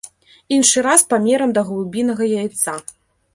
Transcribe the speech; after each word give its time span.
Іншы 0.55 0.81
раз 0.87 1.03
памерам 1.13 1.53
да 1.59 1.65
галубінага 1.69 2.31
яйца. 2.41 2.77